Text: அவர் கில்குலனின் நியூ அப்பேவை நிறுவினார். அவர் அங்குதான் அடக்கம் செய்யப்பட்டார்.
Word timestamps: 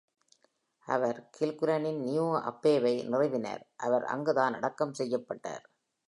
அவர் 0.87 1.29
கில்குலனின் 1.39 1.99
நியூ 1.99 2.25
அப்பேவை 2.41 2.93
நிறுவினார். 3.07 3.63
அவர் 3.77 4.05
அங்குதான் 4.05 4.53
அடக்கம் 4.53 4.93
செய்யப்பட்டார். 4.93 5.65